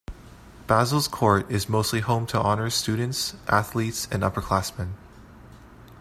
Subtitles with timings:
[0.65, 4.93] Basil's Court is mostly home to honors students, athletes, and upperclassmen.